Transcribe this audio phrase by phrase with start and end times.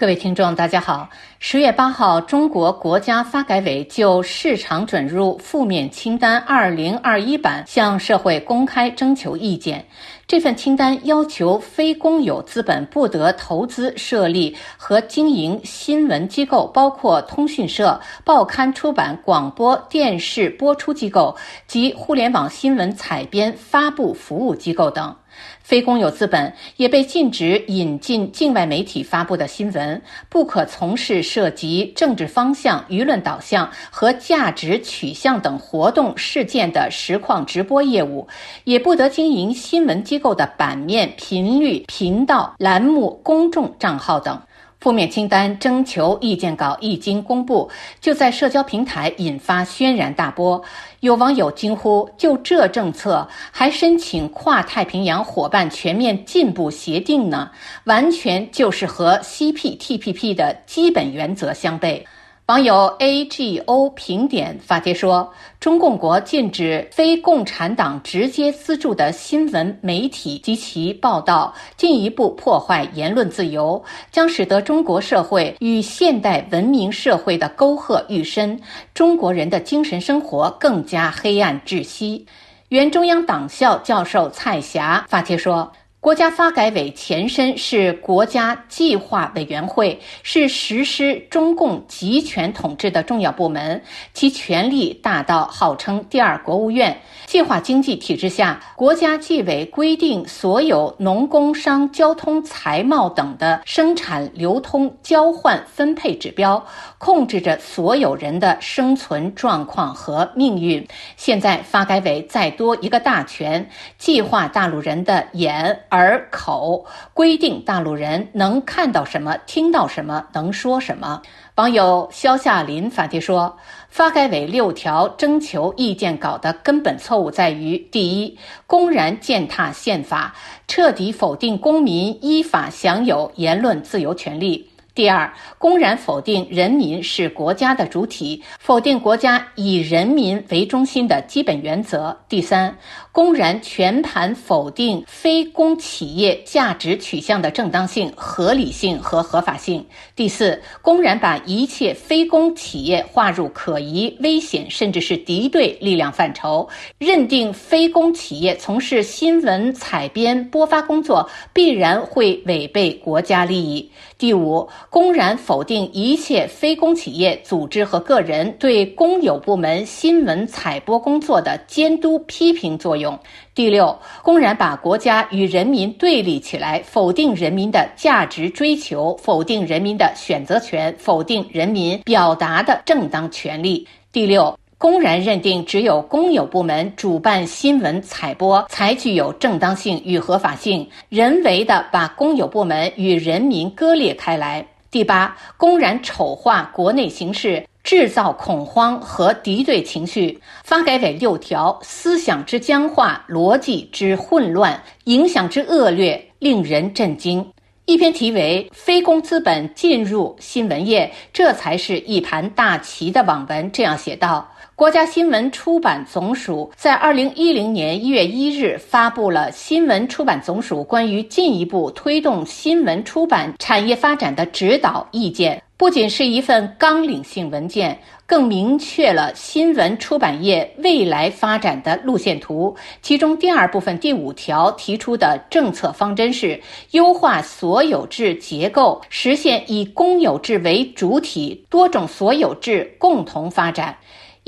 [0.00, 1.10] 各位听众，大家好。
[1.40, 9.86] 十月八号，中国国家发改委就市场准入负面清单二零二一版向社会公开征求意见。
[10.28, 21.34] 这份清单要求非公有资本不得投资设立和经营新闻机构，包括通讯社、报刊出版、广播电视播出机构
[21.66, 25.16] 及互联网新闻采编发布服务机构等。
[25.62, 38.26] 非公有资本也被禁止引进境外媒体发布的新闻，不可从事涉及政治方向、舆论导向和价值取向等活动事件的实况直播业务，
[38.64, 44.42] 也不得经营新闻机机构的版面、频率、频道、栏目、公众账号等。
[44.80, 50.60] 负面清单征求意见稿一经公布，就在社交平台引发轩然大波。
[50.98, 57.52] 有网友惊呼：“就这政策，还申请跨太平洋伙伴全面进步协定呢？
[57.84, 62.02] 完全就是和 CPTPP 的基本原则相悖。”
[62.48, 78.58] 网友 AGO 评点发帖说：“中共国禁止非共产党直接资助的新闻媒体及其报道，进一步破坏言论自由，将使得中国社会与现代文明社会的沟壑愈深，
[78.94, 82.24] 中国人的精神生活更加黑暗窒息。”
[82.70, 85.70] 原中央党校教授蔡霞发帖说。
[86.08, 93.82] 国家发改委前身是国家计划委员会，是实施中共集权统治的重要部门，
[94.14, 96.98] 其权力大到号称第二国务院。
[97.26, 106.64] 计划经济体制下，国家纪委规定所有农工商交通财贸等的生产、流通、交换、分配指标，
[106.96, 110.88] 控制着所有人的生存状况和命运。
[111.18, 121.20] 现在发改委再多一个大权，计划大陆人的眼耳而口，规定大陆人能看到什么、听到什么、能说什么。
[121.56, 123.58] 网友肖夏林发帖说
[123.90, 130.36] ：“发改委六条征求意见稿的根本错误在于：第一，公然践踏宪法，
[130.68, 142.18] 彻底否定公民依法享有言论自由权利。”第二，公然否定人民是国家的主体，否定国家以人民为中心的基本原则。
[142.28, 142.76] 第三，
[143.12, 149.86] 公然全盘否定非公企业价值取向的正当性、合理性和合法性。
[150.16, 163.88] 第四，公然把一切非公企业划入可疑、危险甚至是敌对力量范畴，认定非公企业从事新闻采编播发工作必然会违背国家利益。
[164.18, 164.68] 第五。
[164.90, 173.18] 公然否定一切非公企业组织和个人对公有部门新闻采播工作的监督批评作用。
[173.54, 183.86] 第六，公然把国家与人民对立起来，否定人民的价值追求，否定人民的选择权，否定人民表达的正当权利。
[184.10, 184.56] 第六。
[184.80, 194.64] 公然认定只有公有部门主办新闻采播才具有正当性与合法性，人为的把公有部门与人民割裂开来。
[194.90, 200.40] 第八，公然丑化国内形势，制造恐慌和敌对情绪。
[200.64, 207.52] 发改委六条思想之僵化，逻辑之混乱，影响之恶劣，令人震惊。
[207.84, 214.50] 一篇题为《非公资本进入新闻业，这才是一盘大棋》的网文这样写道。
[214.78, 232.76] 国家新闻出版总署在二零一零年一月一日发布了《新闻出版总署关于进一步推动新闻出版产业发展的指导意见》，不仅是一份纲领性文件，更明确了新闻出版业未来发展的路线图。
[233.02, 236.60] 其中第二部分第五条提出的政策方针是
[236.92, 243.96] 优化所有制结构，实现以公有制为主体、多种所有制共同发展。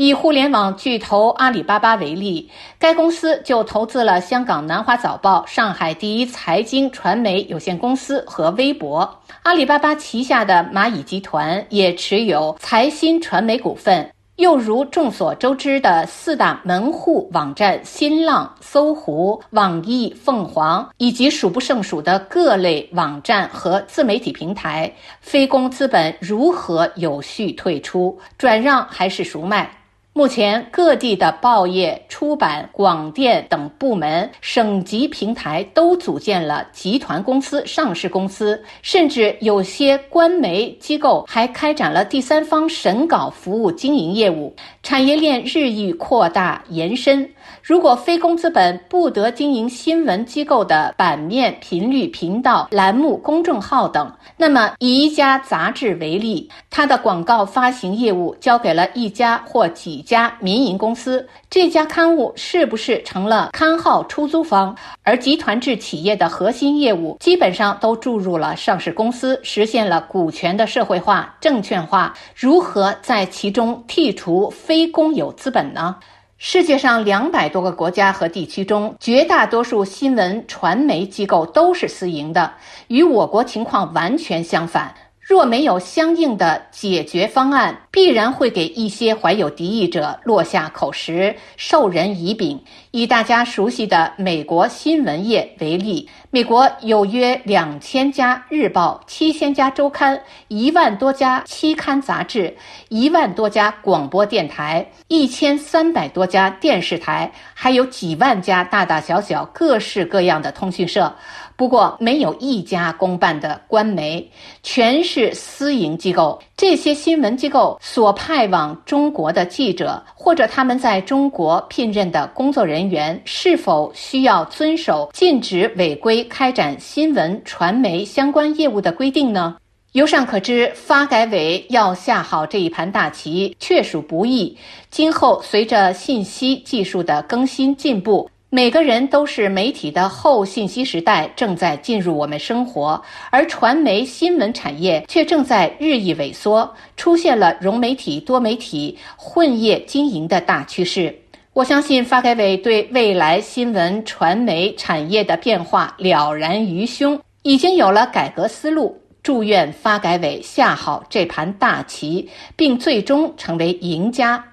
[0.03, 9.21] 以互联网巨头阿里巴巴为例，该公司就投资了香港南华早报、上海第一财经传媒有限公司和微博。
[9.43, 14.11] 阿里巴巴旗下的蚂蚁集团也持有财新传媒股份。
[14.37, 29.71] 又如众所周知的四大门户网站新浪、搜狐、网易、凤凰，以及数不胜数的各类网站和自媒体平台，非公资本如何有序退出、转让还是赎卖？
[30.13, 44.53] 目前，各地的报业、出版、广电等部门、省级平台都组建了集团公司、上市公司，甚至有些官媒机构还开展了第三方审稿服务经营业务，
[44.83, 47.31] 产业链日益扩大延伸。
[47.63, 64.77] 如果非公资本不得经营新闻机构的版面、频率、频道、栏目、公众号等，那么以一家杂志为例，它的广告发行业务交给了一家或几家民营公司，这家刊物是不是成了刊号出租方？
[65.03, 75.97] 而集团制企业的核心业务基本上都注入了上市公司，实现了股权的社会化、证券化，如何在其中剔除非公有资本呢？
[76.43, 82.55] 世界上两百多个国家和地区中，绝大多数新闻传媒机构都是私营的，
[82.89, 84.95] 与我国情况完全相反。
[85.31, 92.61] 若没有相应的解决方案，必然会给一些怀有敌意者落下口实，授人以柄。
[92.91, 102.57] 以大家熟悉的美国新闻业为例，美国有约两千家日报、七千家周刊、一万多家期刊杂志、
[102.89, 111.15] 一万多家广播电台、一千三百多家电视台，还有几万家大大小小、各式各样的通讯社。
[111.55, 114.31] 不过，没有一家公办的官媒，
[114.63, 116.41] 全是是私营机构。
[116.57, 129.57] 这些新闻机构所派往中国的记者，或者他们在中国聘任的工作人员，是否需要遵守禁止违规开展新闻传媒相关业务的规定呢？
[129.93, 134.57] 由上可知，发改委要下好这一盘大棋，确属不易。
[134.89, 138.31] 今后随着信息技术的更新进步。
[138.53, 143.01] 每个人都是媒体的后信息时代正在进入我们生活，
[143.31, 151.17] 而传媒新闻产业却正在日益萎缩，出现了融媒体、多媒体、混业经营的大趋势。
[151.53, 159.01] 我相信发改委对未来新闻传媒产业的变化了然于胸，已经有了改革思路。
[159.23, 164.45] 祝愿发改委下好这盘大棋，并最终成为赢家。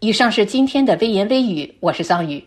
[0.00, 2.44] 以上是今天的微言微语，我是桑宇。